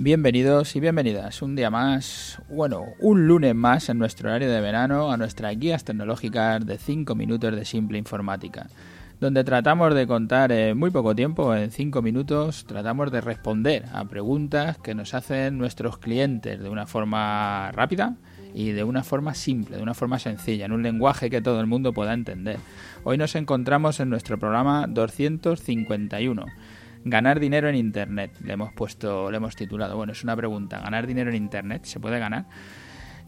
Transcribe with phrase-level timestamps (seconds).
[0.00, 5.10] Bienvenidos y bienvenidas un día más, bueno, un lunes más en nuestro horario de verano
[5.10, 8.68] a nuestras guías tecnológicas de 5 minutos de simple informática,
[9.18, 14.04] donde tratamos de contar en muy poco tiempo, en 5 minutos, tratamos de responder a
[14.04, 18.14] preguntas que nos hacen nuestros clientes de una forma rápida
[18.54, 21.66] y de una forma simple, de una forma sencilla, en un lenguaje que todo el
[21.66, 22.58] mundo pueda entender.
[23.02, 26.46] Hoy nos encontramos en nuestro programa 251
[27.04, 28.32] Ganar dinero en Internet.
[28.42, 29.96] Le hemos puesto, le hemos titulado.
[29.96, 30.80] Bueno, es una pregunta.
[30.80, 31.84] ¿Ganar dinero en Internet?
[31.84, 32.46] ¿Se puede ganar?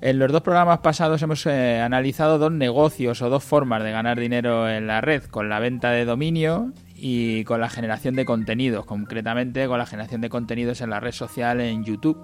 [0.00, 4.18] En los dos programas pasados hemos eh, analizado dos negocios o dos formas de ganar
[4.18, 8.86] dinero en la red, con la venta de dominio y con la generación de contenidos,
[8.86, 12.18] concretamente con la generación de contenidos en la red social en YouTube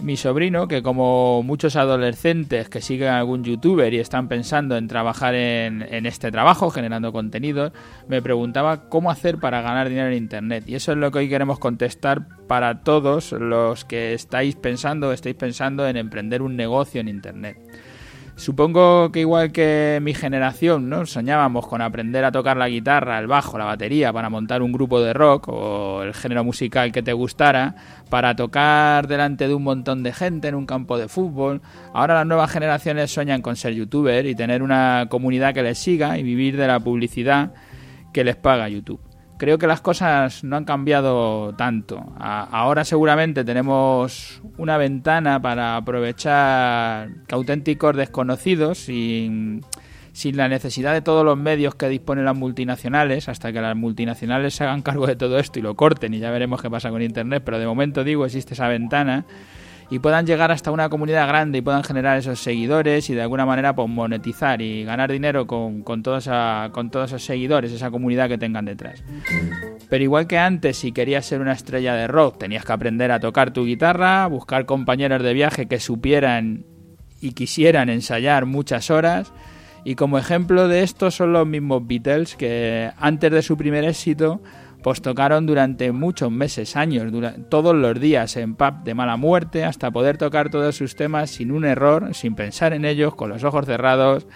[0.00, 5.34] mi sobrino, que como muchos adolescentes que siguen algún youtuber y están pensando en trabajar
[5.34, 7.72] en, este trabajo, generando contenidos,
[8.08, 10.64] me preguntaba cómo hacer para ganar dinero en Internet.
[10.66, 15.36] Y eso es lo que hoy queremos contestar para todos los que estáis pensando, estáis
[15.36, 17.56] pensando en emprender un negocio en Internet.
[18.36, 21.06] Supongo que igual que mi generación, ¿no?
[21.06, 25.00] Soñábamos con aprender a tocar la guitarra, el bajo, la batería para montar un grupo
[25.00, 27.76] de rock o el género musical que te gustara,
[28.10, 31.62] para tocar delante de un montón de gente en un campo de fútbol.
[31.92, 36.18] Ahora las nuevas generaciones sueñan con ser youtuber y tener una comunidad que les siga
[36.18, 37.52] y vivir de la publicidad
[38.12, 42.04] que les paga YouTube creo que las cosas no han cambiado tanto.
[42.18, 49.62] ahora seguramente tenemos una ventana para aprovechar auténticos desconocidos sin,
[50.12, 54.54] sin la necesidad de todos los medios que disponen las multinacionales, hasta que las multinacionales
[54.54, 57.02] se hagan cargo de todo esto y lo corten y ya veremos qué pasa con
[57.02, 59.24] Internet, pero de momento digo, existe esa ventana
[59.90, 63.46] y puedan llegar hasta una comunidad grande y puedan generar esos seguidores y de alguna
[63.46, 68.38] manera pues, monetizar y ganar dinero con, con, con todos esos seguidores, esa comunidad que
[68.38, 69.02] tengan detrás.
[69.88, 73.20] Pero igual que antes, si querías ser una estrella de rock, tenías que aprender a
[73.20, 76.64] tocar tu guitarra, buscar compañeros de viaje que supieran
[77.20, 79.32] y quisieran ensayar muchas horas.
[79.84, 84.40] Y como ejemplo de esto son los mismos Beatles que antes de su primer éxito
[84.84, 87.10] pues tocaron durante muchos meses, años,
[87.48, 91.52] todos los días en pub de mala muerte hasta poder tocar todos sus temas sin
[91.52, 94.26] un error, sin pensar en ellos, con los ojos cerrados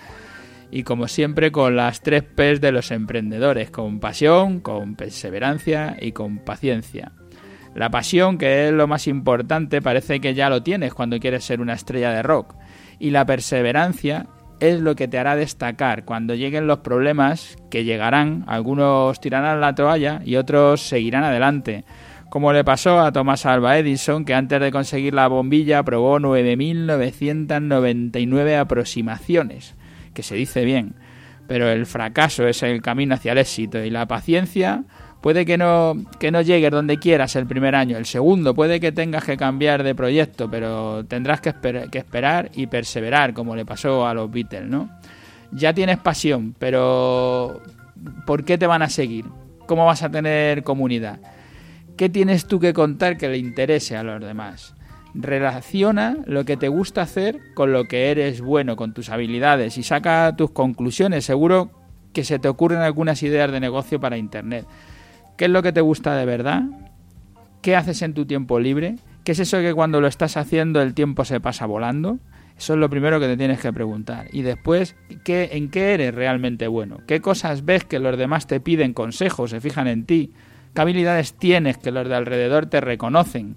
[0.71, 6.13] y como siempre con las tres P's de los emprendedores, con pasión, con perseverancia y
[6.13, 7.13] con paciencia.
[7.75, 11.61] La pasión, que es lo más importante, parece que ya lo tienes cuando quieres ser
[11.61, 12.55] una estrella de rock.
[12.99, 14.29] Y la perseverancia
[14.61, 18.45] es lo que te hará destacar cuando lleguen los problemas que llegarán.
[18.47, 21.85] Algunos tirarán la toalla y otros seguirán adelante.
[22.31, 28.59] Como le pasó a Thomas Alva Edison, que antes de conseguir la bombilla probó 9.999
[28.59, 29.75] aproximaciones,
[30.13, 30.95] que se dice bien,
[31.47, 34.85] pero el fracaso es el camino hacia el éxito y la paciencia
[35.21, 37.97] Puede que no, que no llegues donde quieras el primer año.
[37.97, 43.35] El segundo puede que tengas que cambiar de proyecto, pero tendrás que, esperar y perseverar,
[43.35, 44.89] como le pasó a los Beatles, ¿no?
[45.51, 47.61] Ya tienes pasión, pero
[48.27, 49.25] ¿por qué te van a seguir?
[49.67, 51.19] ¿Cómo vas a tener comunidad?
[51.97, 54.75] ¿Qué tienes tú que contar que le interese a los demás?
[55.15, 59.83] Relaciona lo que te gusta hacer con lo que eres bueno, con tus habilidades y
[59.83, 61.25] saca tus conclusiones.
[61.25, 61.71] Seguro
[62.13, 64.65] que se te ocurren algunas ideas de negocio para Internet.
[65.39, 66.65] ¿Qué es lo que te gusta de verdad?
[67.63, 68.97] ¿Qué haces en tu tiempo libre?
[69.23, 72.19] ¿Qué es eso que cuando lo estás haciendo el tiempo se pasa volando?
[72.59, 74.27] Eso es lo primero que te tienes que preguntar.
[74.33, 76.99] Y después, ¿qué, ¿en qué eres realmente bueno?
[77.07, 80.33] ¿Qué cosas ves que los demás te piden consejos, se fijan en ti?
[80.75, 83.55] ¿Qué habilidades tienes que los de alrededor te reconocen?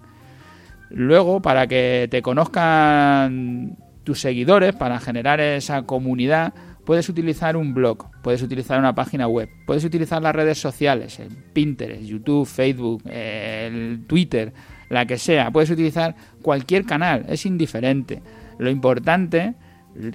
[0.91, 6.53] Luego, para que te conozcan tus seguidores, para generar esa comunidad,
[6.85, 11.29] Puedes utilizar un blog, puedes utilizar una página web, puedes utilizar las redes sociales, el
[11.29, 14.53] Pinterest, YouTube, Facebook, el Twitter,
[14.89, 15.51] la que sea.
[15.51, 18.21] Puedes utilizar cualquier canal, es indiferente.
[18.57, 19.53] Lo importante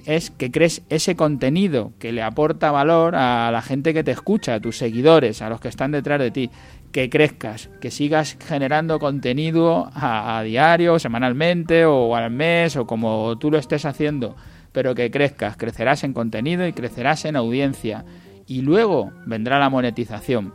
[0.05, 4.55] es que crees ese contenido que le aporta valor a la gente que te escucha,
[4.55, 6.49] a tus seguidores, a los que están detrás de ti,
[6.91, 13.37] que crezcas, que sigas generando contenido a, a diario, semanalmente o al mes o como
[13.37, 14.35] tú lo estés haciendo
[14.77, 18.05] pero que crezcas, crecerás en contenido y crecerás en audiencia.
[18.45, 20.53] Y luego vendrá la monetización.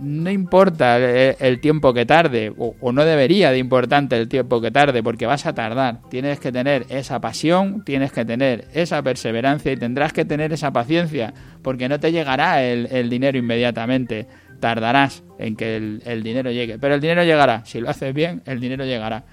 [0.00, 5.02] No importa el, tiempo que tarde, o, no debería de importarte el tiempo que tarde,
[5.02, 6.02] porque vas a tardar.
[6.08, 10.72] Tienes que tener esa pasión, tienes que tener esa perseverancia y tendrás que tener esa
[10.72, 14.28] paciencia, porque no te llegará el, dinero inmediatamente.
[14.60, 17.64] Tardarás en que el dinero llegue, pero el dinero llegará.
[17.64, 19.24] Si lo haces bien, el dinero llegará.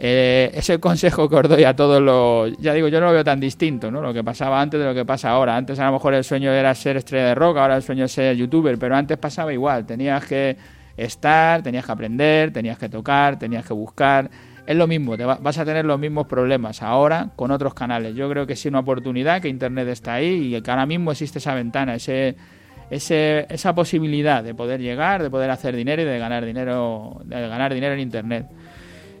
[0.00, 2.56] Eh, ese consejo que os doy a todos los...
[2.58, 4.00] Ya digo, yo no lo veo tan distinto, ¿no?
[4.00, 5.56] Lo que pasaba antes de lo que pasa ahora.
[5.56, 8.12] Antes a lo mejor el sueño era ser estrella de rock, ahora el sueño es
[8.12, 9.84] ser youtuber, pero antes pasaba igual.
[9.86, 10.56] Tenías que,
[10.96, 14.30] estar, tenías que aprender, tenías que tocar, tenías que buscar.
[14.66, 18.14] Es lo mismo, te vas a tener los mismos problemas ahora con otros canales.
[18.14, 21.38] Yo creo que es una oportunidad, que Internet está ahí y que ahora mismo existe
[21.38, 22.36] esa ventana, ese,
[22.90, 27.48] ese, esa posibilidad de poder llegar, de poder hacer dinero y de ganar dinero, de
[27.48, 28.46] ganar dinero en Internet.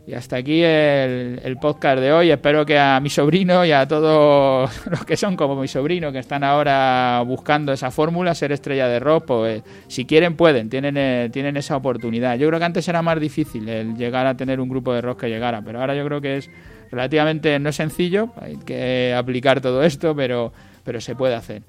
[0.08, 2.30] Y hasta aquí el, podcast de hoy.
[2.30, 6.18] Espero que a mi sobrino y a todos los que son como mi sobrino, que
[6.18, 11.28] están ahora buscando esa fórmula, ser estrella de rock, pues si quieren pueden, tienen, eh,
[11.30, 12.38] tienen esa oportunidad.
[12.38, 15.20] Yo creo que antes era más difícil el llegar a tener un grupo de rock
[15.20, 16.50] que llegara, pero ahora yo creo que es
[16.90, 20.54] relativamente no sencillo, hay que aplicar todo esto, pero,
[20.84, 21.64] pero se puede hacer.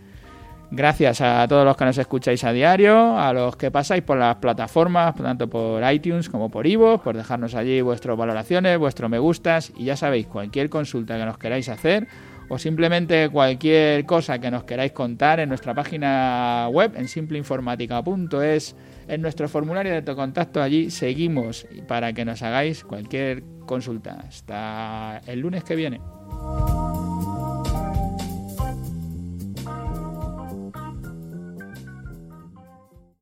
[0.71, 4.35] Gracias a todos los que nos escucháis a diario, a los que pasáis por las
[4.35, 9.73] plataformas, tanto por iTunes como por Ivo, por dejarnos allí vuestras valoraciones, vuestros me gustas
[9.75, 12.07] y ya sabéis, cualquier consulta que nos queráis hacer
[12.49, 18.75] o simplemente cualquier cosa que nos queráis contar en nuestra página web en simpleinformática.es,
[19.07, 24.19] en nuestro formulario de contacto allí seguimos para que nos hagáis cualquier consulta.
[24.27, 26.18] Hasta el lunes que viene.